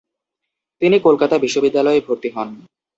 তিনি 0.81 0.97
কলকাতা 0.99 1.35
বিশ্ববিদ্যালয়ে 1.37 1.99
ভর্তি 2.07 2.29
হন। 2.35 2.49